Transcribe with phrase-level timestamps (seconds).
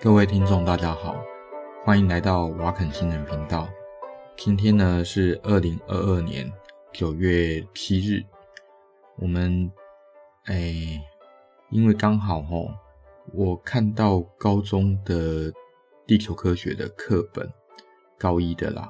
[0.00, 1.16] 各位听众，大家好，
[1.84, 3.68] 欢迎来到瓦肯新人频道。
[4.36, 6.48] 今天呢是二零二二年
[6.92, 8.24] 九月七日，
[9.16, 9.68] 我们
[10.44, 11.02] 哎，
[11.70, 12.70] 因为刚好齁，
[13.34, 15.52] 我看到高中的
[16.06, 17.52] 地球科学的课本，
[18.16, 18.88] 高一的啦，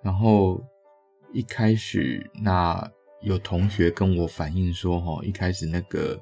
[0.00, 0.58] 然后
[1.34, 6.18] 一开始那有同学跟我反映说，齁，一开始那个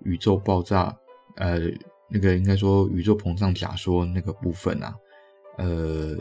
[0.00, 0.96] 宇宙爆炸，
[1.36, 1.60] 呃。
[2.08, 4.94] 那个应该说宇宙膨胀假说那个部分啊，
[5.58, 6.16] 呃，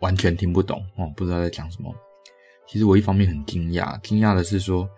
[0.00, 1.94] 完全听不懂哦，不知道在讲什么。
[2.66, 4.88] 其实我一方面很惊讶，惊讶的是说，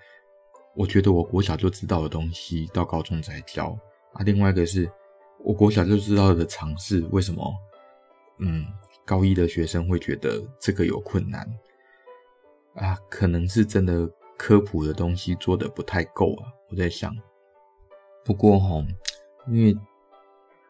[0.75, 3.79] 我觉得我国小就知道的东西，到高中才教
[4.15, 4.23] 啊。
[4.25, 4.91] 另外一个是，
[5.45, 7.55] 我国小就知道的常识，为什么，
[8.39, 8.67] 嗯，
[9.05, 11.47] 高一的学生会觉得这个有困难
[12.75, 12.97] 啊？
[13.11, 16.53] 可能是真的科普的东西做得不太够啊。
[16.71, 17.15] 我在想，
[18.25, 18.87] 不过齁。
[19.49, 19.77] 因为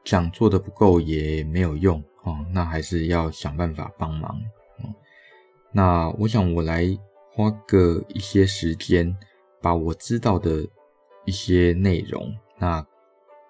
[0.04, 4.30] 讲做的不够也没有用哦，那还是要想办法帮忙
[4.78, 4.94] 哦。
[5.70, 6.84] 那我想我来
[7.32, 9.16] 花个一些时间，
[9.60, 10.66] 把我知道的
[11.24, 12.84] 一些内容，那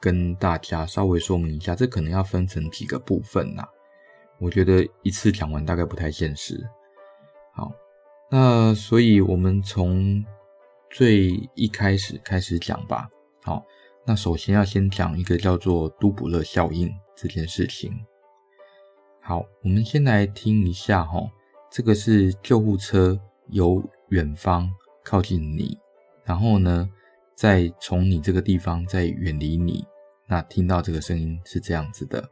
[0.01, 1.75] 跟大家稍微说明一下。
[1.75, 3.65] 这可能要分成几个部分呐，
[4.39, 6.63] 我觉得一次讲完大概不太现实。
[7.55, 7.73] 好，
[8.31, 10.25] 那所以我们从
[10.91, 13.09] 最一开始开始讲吧。
[13.43, 13.65] 好。
[14.05, 17.93] 那首先要先讲一个叫做都普勒效应这件事情。
[19.21, 21.21] 好，我们先来听一下哈，
[21.71, 23.19] 这个是救护车
[23.51, 24.69] 由远方
[25.05, 25.79] 靠近你，
[26.25, 26.91] 然后呢，
[27.37, 29.85] 再从你这个地方再远离你，
[30.27, 32.29] 那听到这个声音是这样子的。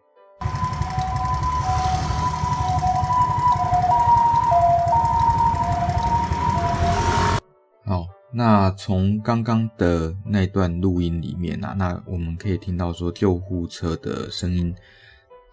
[8.41, 14.75] 那从刚刚的那段录音里面啊，那我们可以听到说救护车的声音，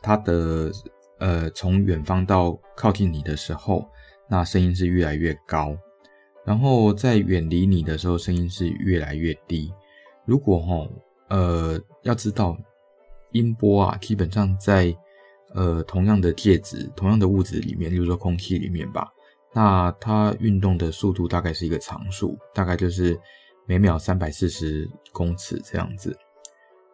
[0.02, 0.72] 它的
[1.20, 3.86] 呃从远方到靠近你的时候，
[4.30, 5.78] 那声音是越来越高，
[6.46, 9.69] 然后在远离你的时候，声音是越来越低。
[10.24, 10.90] 如果齁
[11.28, 12.58] 呃要知道
[13.34, 14.96] 音波啊，基本上在
[15.54, 19.12] 呃同样的介质、同样的物质里面，例如说空气里面吧。
[19.53, 23.19] 那它运动的速度大概是一个常数，大概就是
[23.66, 26.16] 每秒三百四十公尺这样子。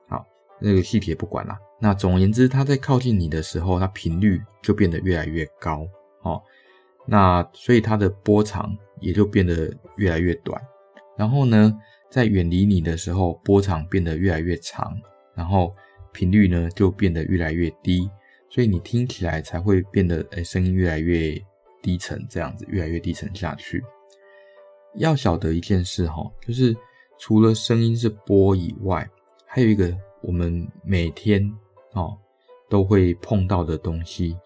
[0.08, 0.26] 好，
[0.62, 1.58] 那个细节不管啦。
[1.80, 5.86] 那总而言之，它在靠近你的时候，它频率就变得越来越高。
[6.22, 6.42] 哦，
[7.06, 10.62] 那所以它的波长也就变得越来越短。
[11.18, 11.78] 然后呢，
[12.10, 14.94] 在远离你的时候，波长变得越来越长，
[15.36, 15.76] 然后
[16.14, 18.10] 频率呢就变得越来越低。
[18.50, 21.36] 所以你听起来才会变得，诶，声音越来越。
[21.84, 23.84] 低沉这样子，越来越低沉下去。
[24.96, 26.76] 要晓得一件事哈，就是
[27.20, 29.08] 除了声音是波以外，
[29.46, 31.44] 还有一个我们每天
[31.92, 32.18] 哦
[32.70, 34.38] 都会碰到的东西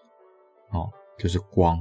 [0.70, 1.78] 哦，就是光。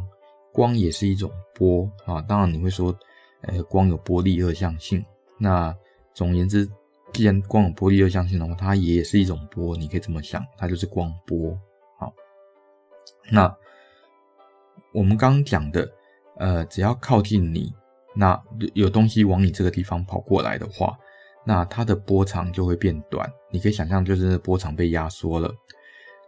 [0.54, 2.22] 光也是一种波啊。
[2.22, 2.94] 当然你会说，
[3.42, 5.04] 呃，光有波粒二象性。
[5.40, 5.76] 那
[6.14, 6.70] 总而言之，
[7.14, 9.78] 既然光有波粒二象性的话，它也是一种波。
[9.78, 11.58] 你可以这么想，它就是光波。
[11.98, 12.14] 好，
[13.32, 13.56] 那。
[14.94, 15.88] 我们刚刚讲的，
[16.38, 17.74] 呃，只要靠近你，
[18.16, 18.42] 那
[18.74, 20.98] 有东西往你这个地方跑过来的话，
[21.46, 23.32] 那它的波长就会变短。
[23.52, 25.54] 你可以想象，就是波长被压缩了。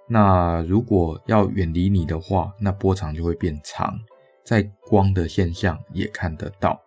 [0.08, 4.00] 那如果要远离你的话，那波长就会变长。
[4.44, 6.82] 在光的现象也看得到。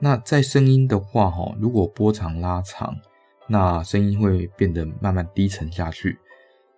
[0.00, 2.96] 那在声音的话，哈，如果波长拉长，
[3.46, 6.18] 那声音会变得慢慢低沉下去。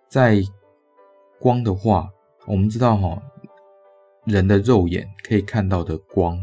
[0.07, 0.39] 在
[1.39, 2.09] 光的话，
[2.45, 3.21] 我们知道，哈。
[4.25, 6.39] 人的肉眼可以看到的光，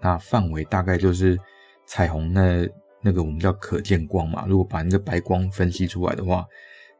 [0.00, 1.38] 那范围大概就是
[1.86, 2.66] 彩虹那
[3.00, 4.46] 那个我们叫可见光嘛。
[4.48, 6.46] 如果把那个白光分析出来的话，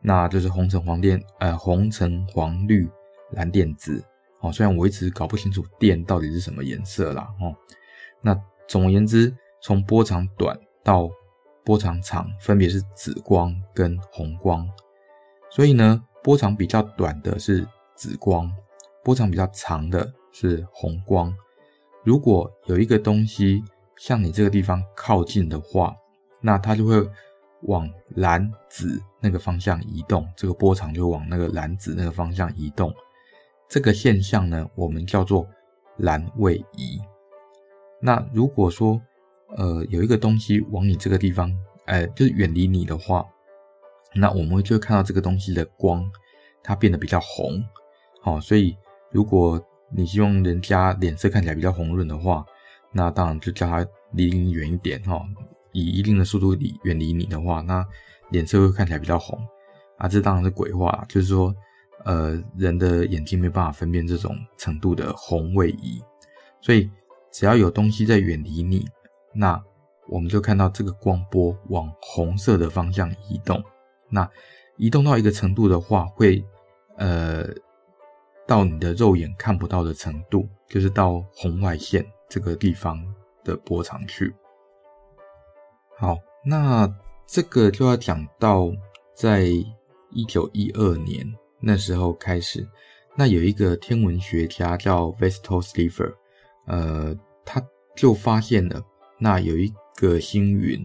[0.01, 2.89] 那就是红橙黄靛呃红橙黄绿
[3.33, 4.05] 蓝靛紫。
[4.41, 7.29] 哦，虽然我一直搞不清楚靛到底是什么颜色啦。
[7.41, 7.53] 哦，
[8.21, 8.39] 那
[8.69, 11.09] 总而言之，从波长短到
[11.65, 14.69] 波长长，分别是紫光跟红光。
[15.51, 17.67] 所以呢，波长比较短的是
[17.97, 18.53] 紫光，
[19.03, 20.13] 波长比较长的。
[20.41, 21.35] 是红光。
[22.05, 23.61] 如果有一个东西
[23.97, 25.97] 向你这个地方靠近的话，
[26.41, 26.95] 那它就会
[27.63, 32.95] 往蓝紫那个方向移动，这个波长就往那个蓝紫那个方向移动。
[33.69, 35.45] 这个现象呢，我们叫做
[35.97, 37.01] 蓝位移。
[38.01, 39.03] 那如果说
[39.57, 41.53] 呃有一个东西往你这个地方，
[41.87, 43.27] 呃就是远离你的话，
[44.15, 46.09] 那我们就会看到这个东西的光
[46.63, 47.61] 它变得比较红。
[48.23, 48.77] 好，所以
[49.11, 52.45] 如果你希望人家脸色看起来比较红润的话，
[52.93, 55.21] 那当然就叫他离你远一点哈，
[55.73, 57.87] 以一定的速度离远离你的话，那
[58.31, 59.39] 脸色会看起来比较红。
[59.97, 61.53] 啊，这当然是鬼话啦，就是说，
[62.05, 66.01] 呃，人的眼睛没办法分辨这种程度的红位移，
[66.61, 66.89] 所以
[67.33, 68.87] 只要有东西在远离你，
[69.35, 69.61] 那
[70.09, 73.61] 我们就看到这个光波往红色的方向移动。
[74.09, 74.29] 那
[74.77, 76.45] 移动到一个程度的话，会
[76.97, 77.49] 呃
[78.49, 83.01] 到你的肉眼看不到的程度，就是到红外线这个地方
[83.45, 84.35] 的波长去。
[85.97, 86.93] 好，那
[87.29, 88.73] 这个就要讲到
[89.15, 89.49] 在。
[90.11, 91.23] 一九一二年
[91.61, 92.67] 那时候开始，
[93.15, 96.15] 那有一个天文学家叫 Vestal Slipher，
[96.67, 97.15] 呃，
[97.45, 97.63] 他
[97.95, 98.83] 就发现了
[99.19, 100.83] 那有一个星云，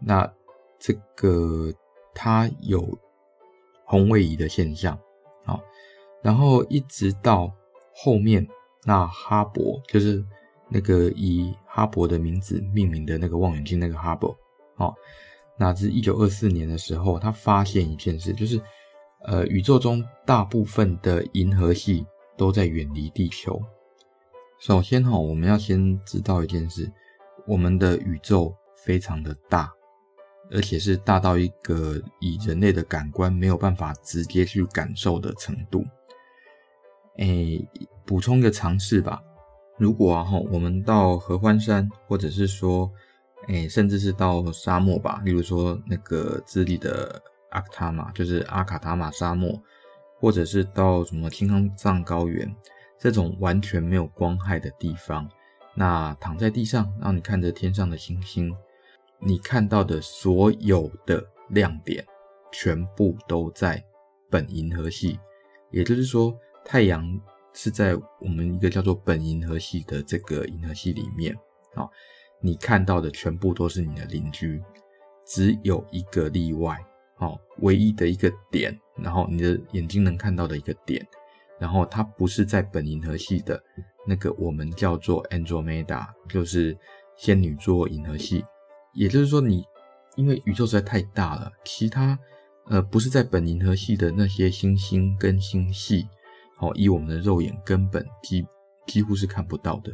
[0.00, 0.28] 那
[0.76, 1.72] 这个
[2.12, 2.98] 它有
[3.84, 4.98] 红位移的现象，
[6.22, 7.52] 然后一直到
[7.94, 8.46] 后面，
[8.84, 10.24] 那哈勃就是
[10.68, 14.34] 那个以哈勃的名字命名的那个望远镜，那个哈勃，
[14.76, 14.94] 哦。
[15.60, 18.60] 那至一九二四年的时候，他发现一件事，就是，
[19.24, 22.06] 呃，宇宙中大部分的银河系
[22.36, 23.60] 都在远离地球。
[24.60, 26.88] 首先哈，我们要先知道一件事，
[27.44, 29.68] 我们的宇宙非常的大，
[30.52, 35.84] 而且是大到一个以人类的感官没有办法直接去感受的程度。
[37.18, 37.64] 诶，
[38.04, 39.22] 补充一个常识吧，
[39.76, 42.90] 如果啊哈，我们到合欢山，或者是说。
[43.46, 49.58] 诶，甚至是到沙漠吧，例如说那个智利的阿卡塔玛，就是阿卡塔玛沙漠，
[50.20, 52.54] 或者是到什么青藏高原
[52.98, 55.26] 这种完全没有光害的地方，
[55.74, 58.54] 那躺在地上，让你看着天上的星星，
[59.18, 62.04] 你看到的所有的亮点，
[62.52, 63.82] 全部都在
[64.28, 65.18] 本银河系，
[65.70, 66.36] 也就是说，
[66.68, 67.18] 太阳
[67.54, 71.34] 是在我们一个叫做本银河系的这个银河系里面，
[71.74, 71.90] 好。
[72.40, 74.62] 你看到的全部都是你的邻居，
[75.26, 76.78] 只有一个例外，
[77.16, 81.04] 哦，唯一的一个点，然后你的眼睛能看到的一个点，
[81.58, 83.60] 然后它不是在本银河系的
[84.06, 86.78] 那个，我们叫做 Andromeda，就是
[87.16, 88.44] 仙女座银河系。
[88.94, 89.64] 也就是说，你
[90.14, 92.16] 因为宇宙实在太大了，其他
[92.66, 96.06] 呃不是在本银河系的那些星星跟星系，
[96.58, 98.46] 哦，以我们的肉眼根本几
[98.86, 99.92] 几乎是看不到的。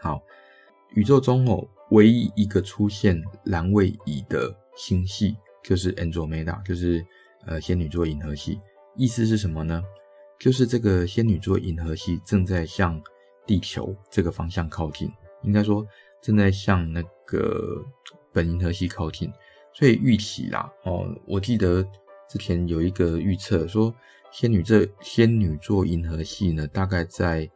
[0.00, 0.20] 好。
[0.94, 7.04] 宇宙中哦，唯一一个出现蓝位移的星系就是 Andromeda，就是
[7.44, 8.60] 呃仙女座银河系。
[8.94, 9.82] 意思是什么呢？
[10.38, 13.02] 就是这个仙女座银河系正在向
[13.44, 15.10] 地球这个方向靠近，
[15.42, 15.84] 应该说
[16.22, 17.84] 正在向那个
[18.32, 19.30] 本银河系靠近。
[19.74, 21.84] 所以预期啦，哦，我记得
[22.28, 23.92] 之前有一个预测说，
[24.30, 27.50] 仙女这仙女座银河系呢，大概在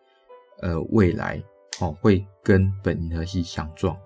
[0.60, 1.42] 呃未来。
[1.80, 3.96] 哦，会跟本银河系相撞。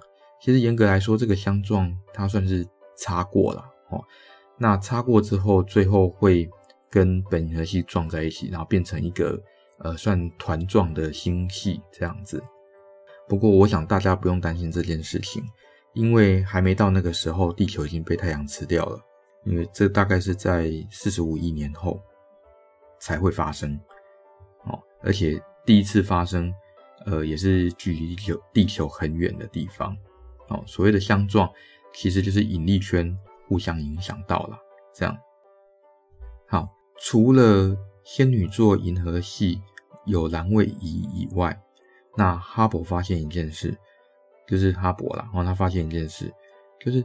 [0.41, 2.65] 其实严格来说，这个相撞它算是
[2.95, 4.01] 擦过了哦。
[4.57, 6.49] 那擦过之后，最后会
[6.89, 9.37] 跟本银河系撞在一起，然后变成一个
[9.79, 12.41] 呃算团状的星系这样子。
[13.27, 15.43] 不过，我想大家不用担心这件事情，
[15.95, 19.01] 因为还没到那个时候，地球已经被太阳吃掉了。
[19.45, 22.01] 因为这大概是在四十五亿年后
[23.05, 23.79] 才会发生
[24.65, 26.53] 哦，而且第一次发生。
[27.07, 29.95] 呃，也是距离地球地球很远的地方，
[30.49, 31.47] 哦，所谓的相撞，
[31.93, 33.15] 其实就是引力圈
[33.47, 34.59] 互相影响到了，
[34.95, 35.15] 这样。
[36.49, 39.61] 好，除了仙女座银河系
[40.07, 41.55] 有蓝位移以外，
[42.17, 43.77] 那哈勃发现一件事，
[44.49, 46.33] 就是哈勃啦，然后他发现一件事，
[46.81, 47.05] 就是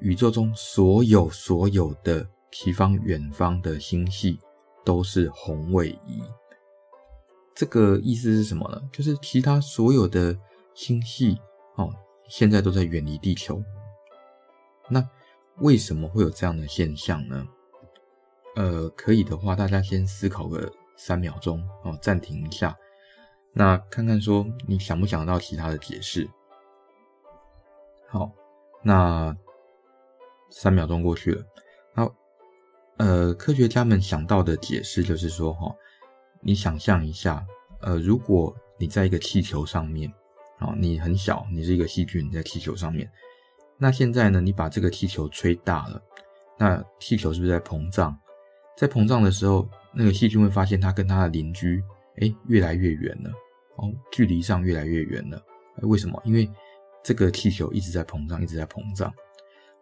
[0.00, 4.38] 宇宙中所有所有的西方远方的星系
[4.84, 6.22] 都是红位移。
[7.54, 8.80] 这个意思是什么呢？
[8.92, 10.36] 就是其他所有的
[10.74, 11.38] 星系
[11.76, 11.92] 哦，
[12.28, 13.62] 现在都在远离地球。
[14.88, 15.06] 那
[15.58, 17.46] 为什么会有这样的现象呢？
[18.56, 22.76] 呃，可以的话，大家先思考个三秒钟哦，暂停一下，
[23.52, 26.28] 那看看说你想不想到其他的解释？
[28.08, 28.32] 好，
[28.82, 29.36] 那
[30.50, 31.44] 三秒钟过去了。
[33.00, 35.74] 呃，科学家们想到的解释就是说，哈。
[36.42, 37.42] 你想象一下，
[37.80, 40.12] 呃，如果你在一个气球上面，
[40.58, 43.10] 哦，你很小，你是一个细菌在气球上面，
[43.78, 46.02] 那现在呢，你把这个气球吹大了，
[46.58, 48.14] 那气球是不是在膨胀？
[48.76, 51.82] 在膨胀的时候，那个细菌会发现它跟它的邻居，
[52.20, 53.30] 诶，越来越远了，
[53.76, 55.42] 哦，距离上越来越远了。
[55.82, 56.20] 为什么？
[56.24, 56.46] 因为
[57.02, 59.10] 这个气球一直在膨胀，一直在膨胀。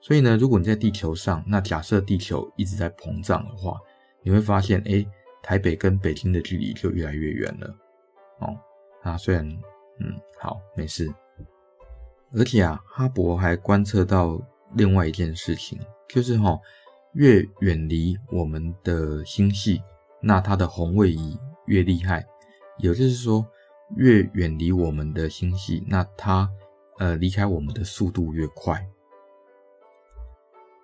[0.00, 3.78] 所以呢，如果你在地球上，那假设地球一直在膨胀的话，
[4.22, 5.06] 你会发现，诶。
[5.40, 7.74] 台北跟北京的距离就越来越远了，
[8.40, 8.58] 哦，
[9.02, 9.46] 啊，虽然，
[9.98, 11.10] 嗯，好，没事，
[12.34, 14.38] 而且啊，哈勃还观测到
[14.74, 15.78] 另外一件事情，
[16.08, 16.60] 就是哈、哦，
[17.14, 19.80] 越远离我们的星系，
[20.20, 22.26] 那它的红位移越厉害。
[22.78, 23.46] 也就是说，
[23.96, 26.50] 越远离我们的星系，那它
[26.98, 28.86] 呃离开我们的速度越快。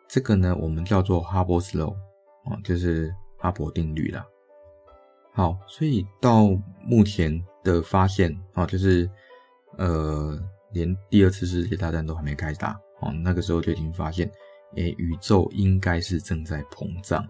[0.09, 1.95] 这个呢，我们叫做 Hubble's Law
[2.45, 4.25] 啊，就是哈勃定律啦。
[5.33, 6.47] 好，所以到
[6.85, 9.11] 目前的发现啊，就是
[9.77, 10.39] 呃，
[10.73, 14.31] 连第二次世界大战都还没开打哦，那个时候就已经发现，
[14.77, 17.27] 诶，宇宙应该是正在膨胀。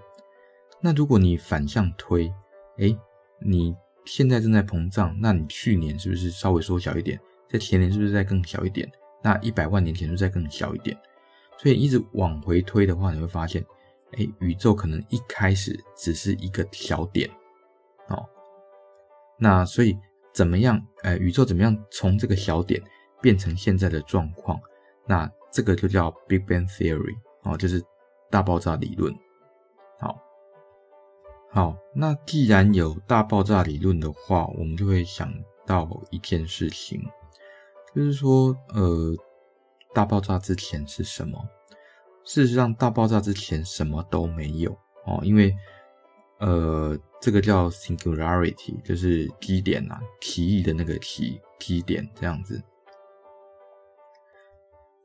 [0.81, 2.31] 那如果你反向推，
[2.77, 2.95] 诶，
[3.39, 7.19] 你现在正在膨胀，那你去年是不是稍微缩小一点？
[7.49, 8.87] 在前年是不是再更小一点？
[9.23, 10.95] 那一百万年前是不是再更小一点？
[11.65, 13.65] 所以一直往回推的话，你会发现，
[14.19, 17.27] 诶，宇宙可能一开始只是一个小点，
[18.09, 18.23] 哦，
[19.39, 19.97] 那所以
[20.35, 20.79] 怎么样？
[21.03, 22.83] 呃，宇宙怎么样从这个小点
[23.23, 24.61] 变成现在的状况？
[25.07, 27.83] 那这个就叫 Big Bang Theory，哦，就是
[28.31, 29.11] 大爆炸理论。
[29.99, 30.21] 好，
[31.51, 35.33] 好，那既然有大爆炸理论的话，我们就会想
[35.65, 37.03] 到一件事情，
[37.95, 39.17] 就是说，呃。
[39.95, 41.41] 大爆炸之前是什么？
[42.25, 44.73] 事实上，大爆炸之前什么都没有
[45.05, 45.55] 哦，因为
[46.39, 52.61] 呃，这个叫 singularity，就是基点啊，奇异的那个奇基点这样子。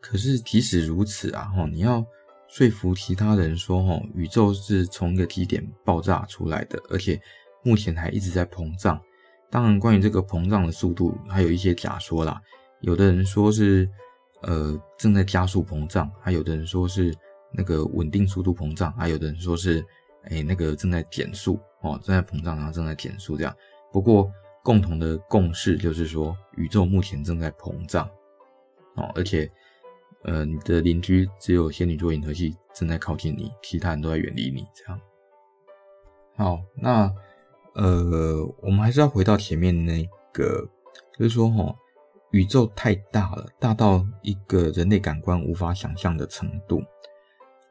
[0.02, 2.04] 可是即使如此啊，哈，你要
[2.48, 7.22] 说服其他人说，哈，宇宙是从一个基点爆炸出来的，而且
[7.64, 9.00] 目前还一直在膨胀。
[9.52, 12.42] 当然，关于这个膨胀的速度，还有一些假说啦。
[12.80, 13.88] 有的人说是。
[14.42, 17.14] 呃，正在加速膨胀，还有的人说是
[17.52, 19.86] 那个稳定速度膨胀，还有的人说是，
[20.24, 23.54] 哎，那个正在减速哦，正在膨胀，然后正在减速这样。
[23.92, 24.32] 不过
[24.64, 28.10] 共同的共识就是说，宇宙目前正在膨胀
[28.96, 29.52] 哦，而且，
[30.24, 35.02] 呃，你的邻居只有仙女座银河系正在靠近你，其他人都在远离你这样。
[36.38, 37.14] 好，那
[37.76, 40.66] 呃，我们还是要回到前面那个，
[41.18, 41.76] 就是说哈。
[42.32, 46.82] 宇宙太大了，大到一个人类感官无法想象的程度。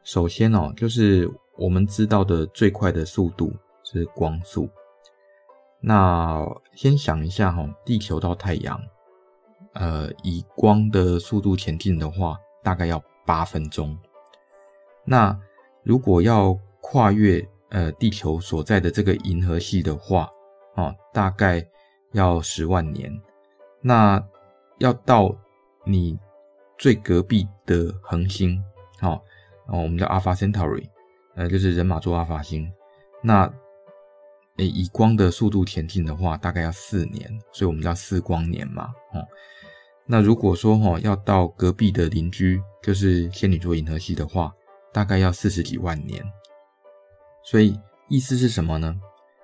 [0.03, 4.69] 首先哦，就是我们知道的最快的速度是光速。
[5.81, 8.81] 那先想一下哈，地球到太阳，
[9.73, 13.97] 呃，以光的速度前进的话，大概要八分钟。
[15.05, 15.37] 那
[15.83, 20.29] 如果要跨越呃地球所在的这个银河系的话，
[20.75, 21.65] 哦，大概
[22.11, 23.09] 要十万年。
[23.81, 24.21] 那
[24.79, 25.33] 要到
[25.85, 26.17] 你
[26.77, 28.61] 最隔壁的恒星，
[28.99, 29.15] 好，
[29.67, 30.89] 哦，我们叫 Alpha Centauri，
[31.35, 32.69] 呃，就是人马座阿法星。
[33.21, 33.43] 那，
[34.57, 39.25] 诶，以光的速度前进的话，大概要四年，所以我们叫四光年嘛，哦。
[40.05, 44.53] 那如果说哈，要到隔壁的邻居，就是仙女座银河系的话，
[44.93, 46.23] 大概要四十几万年。
[47.43, 48.99] 所以意思是什么呢？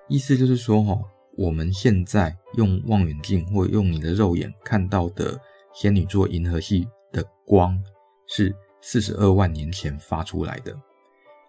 [0.08, 0.98] 意思就是说哈。
[1.36, 5.38] 我们现在用望远镜或用你的肉眼看到的
[5.74, 7.78] 仙女座银河系的光，
[8.26, 10.74] 是四十二万年前发出来的。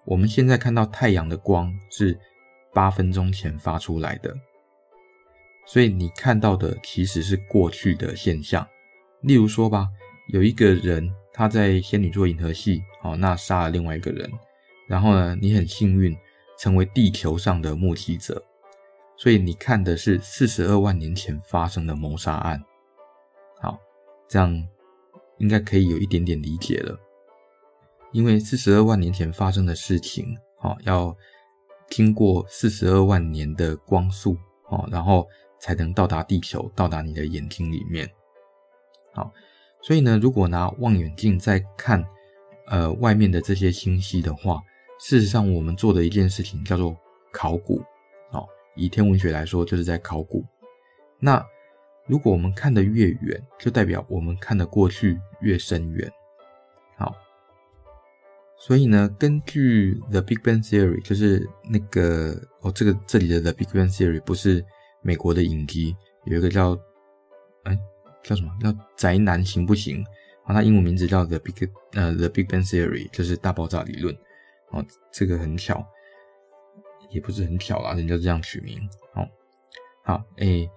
[0.05, 2.17] 我们现在看到太阳的光是
[2.73, 4.35] 八分钟前发出来的。
[5.65, 8.65] 所以你看到的其实是过去的现象。
[9.21, 9.87] 例如说吧，
[10.33, 14.29] 有一个人他在仙女座银河系，哦，那杀了另外一个人，
[14.87, 16.15] 然后呢，你很幸运
[16.59, 18.43] 成为地球上的目击者。
[19.17, 22.63] 所以你看的是四十二万年前发生的谋杀案，
[23.59, 23.77] 好，
[24.27, 24.67] 这样
[25.39, 26.95] 应该可以有一点点理解了。
[28.11, 31.15] 因为四十二万年前发生的事情，好，要
[31.89, 34.37] 经过四十二万年的光速，
[34.69, 35.27] 哦，然后
[35.59, 38.09] 才能到达地球，到达你的眼睛里面。
[39.13, 39.31] 好，
[39.81, 42.05] 所以呢，如果拿望远镜在看，
[42.67, 44.61] 呃，外面的这些星系的话，
[44.99, 46.95] 事实上我们做的一件事情叫做
[47.31, 47.83] 考古。
[48.77, 50.45] 以天文学来说，就是在考古。
[51.19, 51.43] 那
[52.05, 56.09] 如果我们看得越远，就代表我们看得过去越深远。
[56.95, 57.13] 好，
[58.57, 64.63] 所以呢，根据 The Big Bang Theory，就是那个哦，这个这里的 The Big Bang Theory 不是
[65.01, 66.77] 美国的影集，有一个叫
[67.63, 67.77] 哎
[68.23, 70.03] 叫什么叫宅男行不行？
[70.45, 74.15] 啊，它英文名字叫 The Big 呃 The Big Bang Theory，就是大爆炸理论。
[74.71, 75.85] 哦，这个很巧。
[77.09, 78.79] 也不是很巧啦，人家这样取名。
[79.13, 79.27] 好，
[80.03, 80.69] 好，诶、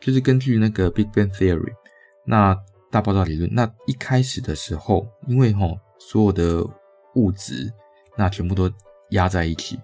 [0.00, 1.72] 就是根据那个 Big Bang Theory，
[2.24, 2.56] 那
[2.90, 6.64] 大爆炸理论，那一开始的时候，因为齁所有的
[7.14, 7.72] 物质，
[8.16, 8.70] 那全部都
[9.10, 9.78] 压在一起。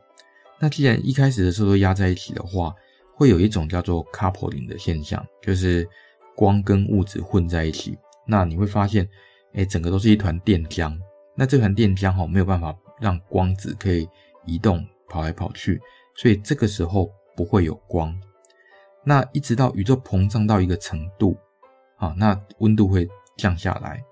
[0.59, 2.75] 那既然一开始的时候都压在一起的话，
[3.17, 5.89] 会有一种叫做 coupling 的现象，就是
[6.37, 7.99] 光跟物质混在一起。
[8.27, 9.09] 那你会发现，
[9.55, 10.97] 诶、整个都是一团电浆。
[11.35, 14.09] 那这团电浆齁没有办法让光子可以
[14.45, 15.79] 移动跑来跑去，
[16.17, 18.19] 所以这个时候不会有光。
[19.05, 21.37] 那一直到宇宙膨胀到一个程度，
[21.97, 24.03] 啊，那温度会降下来。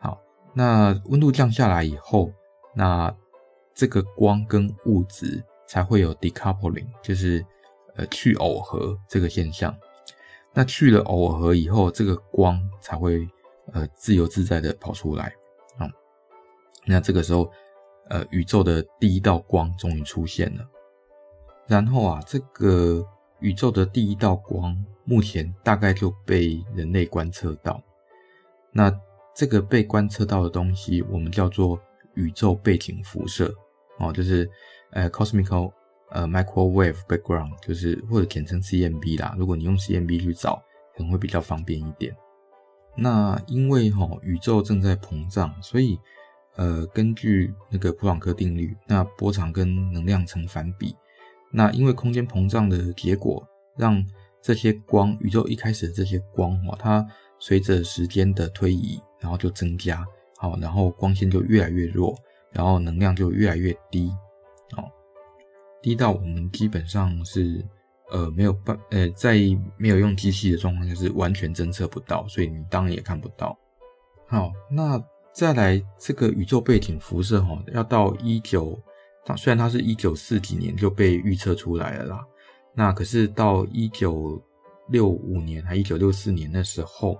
[0.00, 0.20] 好，
[0.52, 2.32] 那温度降下来以后，
[2.74, 3.14] 那
[3.74, 7.44] 这个光跟物质才会有 decoupling，就是
[7.94, 9.72] 呃去耦合这个现象。
[10.52, 13.28] 那去了耦合以后，这个光才会
[13.72, 15.32] 呃自由自在的跑出来
[15.78, 15.86] 啊。
[16.86, 17.50] 那这个时候，
[18.08, 20.66] 呃，宇宙的第一道光终于出现了。
[21.66, 23.06] 然后啊，这个
[23.40, 27.82] 宇宙的第一道光目前大概就被人类观测到。
[28.72, 28.92] 那
[29.34, 31.80] 这个被观测到的东西，我们叫做
[32.14, 33.54] 宇宙背景辐射
[33.98, 34.50] 哦，就是
[34.90, 35.72] 呃 cosmic。
[36.10, 39.34] 呃，microwave background 就是或者简称 CMB 啦。
[39.36, 40.62] 如果你用 CMB 去找，
[40.96, 42.14] 可能会比较方便一点。
[42.94, 45.98] 那因为哈、宇宙正在膨胀，所以
[46.56, 50.94] 呃，根据那个普朗克定律，那波长跟能量成反比。
[51.50, 53.46] 那因为空间膨胀的结果，
[53.76, 54.04] 让
[54.42, 57.04] 这些光，宇宙一开始的这些光、哦，它
[57.38, 60.04] 随着时间的推移，然后就增加，
[60.36, 62.14] 好，然后光线就越来越弱，
[62.52, 64.10] 然后能量就越来越低，
[64.76, 64.84] 哦。
[65.82, 67.64] 低到我们基本上是
[68.10, 69.36] 呃没有办呃在
[69.76, 73.58] 没有用机器的状况下是完全侦测不到，所以你当然也看不到。
[74.26, 74.98] 好，那
[75.34, 78.78] 再来这个宇宙背景辐射哈，要到一九，
[79.36, 82.24] 虽然它是一九四几年就被预测出来了啦，
[82.72, 84.40] 那可是到一九
[84.88, 87.18] 六五年还一九六四年的时候，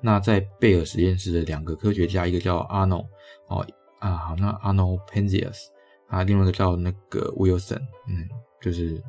[0.00, 3.06] 那在贝尔实验室的两个科学家，一个叫阿诺
[3.48, 3.66] 哦
[3.98, 5.66] 啊好，那阿诺 Penzias。
[6.08, 8.28] 啊，另外一个叫那个 Wilson，嗯，
[8.60, 9.00] 就是，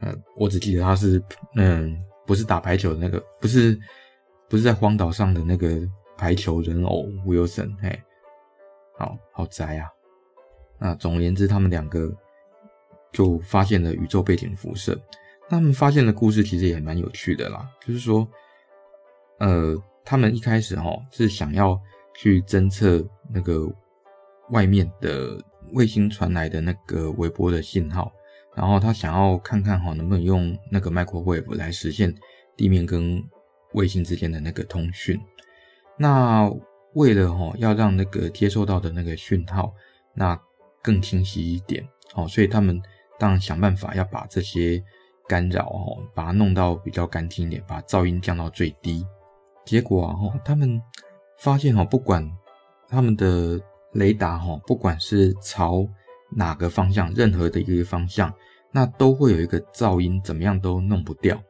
[0.00, 1.22] 呃，我只记得他是，
[1.54, 3.78] 嗯，不是打排球的那个，不是，
[4.48, 8.00] 不是在荒岛上的那个排球人偶 Wilson，嘿，
[8.98, 9.88] 好好宅啊。
[10.78, 12.12] 那总而言之，他们两个
[13.12, 15.00] 就发现了宇宙背景辐射。
[15.48, 18.26] 他们发现的故事其实也蛮有趣的啦，就是说，
[19.38, 21.80] 呃，他们一开始哈是想要
[22.14, 23.70] 去侦测那个
[24.50, 25.38] 外面的。
[25.72, 28.12] 卫星传来的那个微波的信号，
[28.54, 32.14] 然后他想要看看哈，能不能用那个 microwave 来实现
[32.54, 33.20] 地面跟
[33.72, 35.18] 卫星之间的那个通讯。
[35.96, 36.50] 那
[36.94, 39.72] 为了哈要让那个接收到的那个讯号
[40.14, 40.38] 那
[40.82, 42.80] 更清晰一点，哦，所以他们
[43.18, 44.82] 当然想办法要把这些
[45.28, 49.06] 干扰哦，把它弄到比较干净一点，把噪音降到最低。
[49.64, 50.80] 结果啊，他们
[51.38, 52.30] 发现哈，不管
[52.88, 53.60] 他们的
[53.92, 55.88] 雷达哈，不管是朝
[56.30, 58.32] 哪个方向，任何的一个方向，
[58.70, 61.40] 那都会有一个噪音，怎么样都弄不掉。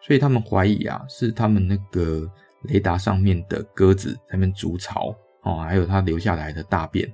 [0.00, 2.28] 所以他们怀疑啊，是他们那个
[2.64, 7.10] 雷达上面的鸽子在那边筑巢哦，还有它留下来的大便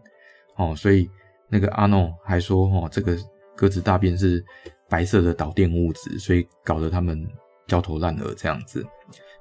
[0.56, 0.74] 哦。
[0.74, 1.10] 所以
[1.48, 3.16] 那个阿诺还说哦，这个
[3.56, 4.44] 鸽子大便是
[4.88, 7.28] 白色的导电物质，所以搞得他们
[7.66, 8.84] 焦头烂额这样子。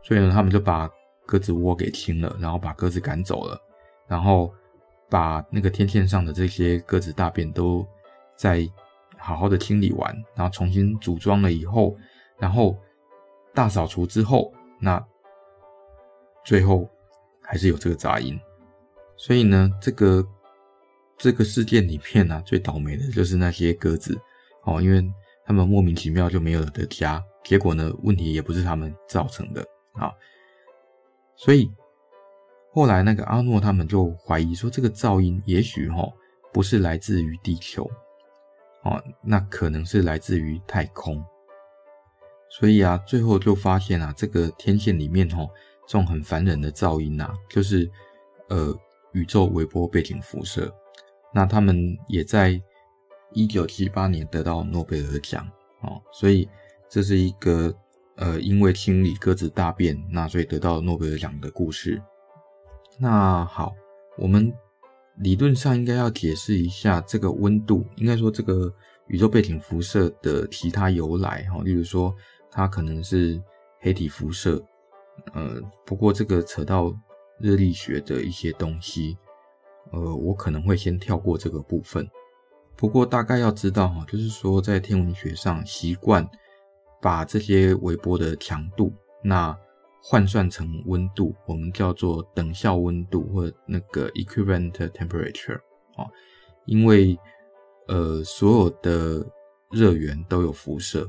[0.03, 0.89] 所以呢，他们就把
[1.25, 3.59] 鸽子窝给清了，然后把鸽子赶走了，
[4.07, 4.53] 然后。
[5.09, 7.87] 把那个天线上的这些鸽子大便都
[8.35, 8.69] 再
[9.17, 11.95] 好好的清理完，然后重新组装了以后，
[12.37, 12.75] 然后
[13.53, 15.01] 大扫除之后，那
[16.47, 16.89] 最后
[17.41, 18.39] 还是有这个杂音。
[19.17, 20.25] 所以呢，这个
[21.17, 24.17] 这个事件里面呢、啊，最倒霉的就是那些鸽子
[24.63, 25.03] 哦，因为
[25.45, 29.61] 他们莫名其妙就没有了的家，结果呢，问题也不是他们造成的
[29.93, 30.09] 啊，
[31.35, 31.69] 所以。
[32.73, 36.07] 后来，那个阿诺他们就怀疑说，这个噪音也许哈
[36.53, 37.89] 不是来自于地球，
[38.83, 41.25] 哦，那可能是来自于太空。
[42.51, 45.43] 所以啊，最后就发现啊，这个天线里面哈
[45.87, 47.89] 这种很烦人的噪音呐，就是
[48.49, 48.77] 呃
[49.13, 50.71] 宇宙微波背景辐射。
[51.33, 52.61] 那他们也在
[53.31, 55.49] 一九七八年得到诺贝尔奖
[55.81, 56.47] 哦，所以
[56.89, 57.73] 这是一个
[58.15, 62.01] 呃因为清理鸽子大便，那所以得到诺贝尔奖的故事。
[62.99, 63.75] 那好，
[64.17, 64.51] 我们
[65.17, 68.73] 理论上应该要解释一下这个温度，应该说这个
[69.07, 72.13] 宇宙背景辐射的其他由来哈，例如说
[72.49, 73.39] 它可能是
[73.81, 74.63] 黑体辐射，
[75.33, 76.93] 呃，不过这个扯到
[77.39, 79.17] 热力学的一些东西，
[79.91, 82.09] 呃，我可能会先跳过这个部分。
[82.75, 86.27] 不过大概要知道哈，就是说在天文学上习惯
[87.01, 89.57] 把这些微波的强度那。
[89.99, 95.57] 换算成温度，我们叫做等效温度或那个 equivalent temperature
[95.97, 96.05] 啊，
[96.65, 97.17] 因为
[97.87, 99.25] 呃所有的
[99.69, 101.01] 热源都有辐射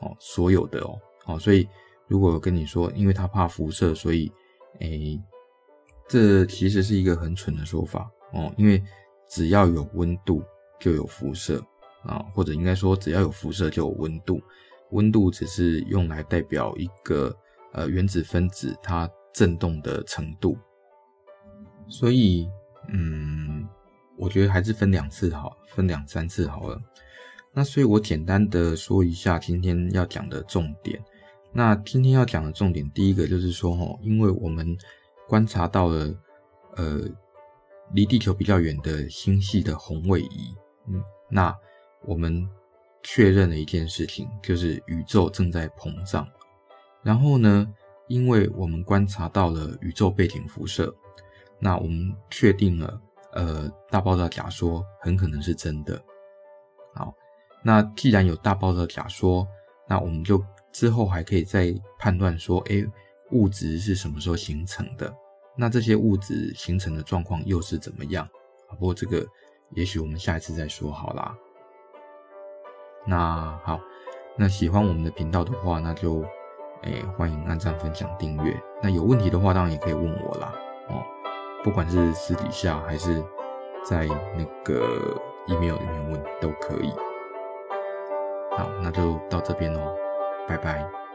[0.00, 1.68] 哦，所有的哦，哦，所以
[2.08, 4.32] 如果跟你说，因为它怕辐射，所以
[4.80, 5.20] 诶，
[6.08, 8.82] 这其实是一个很蠢的说法哦，因为
[9.28, 10.42] 只要有温度
[10.80, 11.62] 就有辐射
[12.02, 14.40] 啊，或者应该说只要有辐射就有温度，
[14.90, 17.36] 温度只是用来代表一个
[17.72, 20.56] 呃原子分子它振动的程度。
[21.88, 22.48] 所以，
[22.88, 23.68] 嗯，
[24.16, 26.80] 我觉得还是分两次好，分两三次好了。
[27.52, 31.02] 那所以我简单的说一下今天要讲的重点。
[31.52, 34.76] 那今天要讲的重点，第一个就是说，哦，因为我们
[35.26, 36.14] 观察到了，
[36.76, 37.00] 呃，
[37.92, 40.54] 离地球比较远的星系的红位移，
[40.86, 41.54] 嗯，那
[42.04, 42.48] 我们
[43.02, 46.26] 确认了一件事情，就是宇宙正在膨胀。
[47.02, 47.66] 然后呢，
[48.08, 50.94] 因为我们观察到了宇宙背景辐射。
[51.60, 53.00] 那我们确定了，
[53.32, 56.00] 呃，大爆炸假说很可能是真的。
[56.94, 57.12] 好，
[57.64, 59.44] 那既然有大爆炸假说，
[59.88, 60.40] 那我们就
[60.72, 62.86] 之后还可以再判断说，诶，
[63.30, 65.12] 物质是什么时候形成的？
[65.56, 68.28] 那这些物质形成的状况又是怎么样？
[68.70, 69.26] 不过这个
[69.70, 71.36] 也许我们下一次再说好啦。
[73.06, 73.80] 那好，
[74.36, 76.22] 那喜欢我们的频道的话，那就
[76.82, 78.56] 诶欢迎按赞、分享、订阅。
[78.82, 80.54] 那有问题的话，当然也可以问我啦。
[80.88, 81.02] 哦。
[81.64, 83.20] 不管是私底下还是
[83.84, 86.90] 在那个 email 里面问都可以。
[88.56, 89.96] 好，那就到这边喽，
[90.48, 91.07] 拜拜。